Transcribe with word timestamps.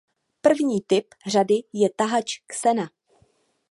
První 0.41 0.81
typ 0.81 1.07
řady 1.27 1.63
je 1.73 1.89
tahač 1.89 2.39
Xena. 2.47 2.89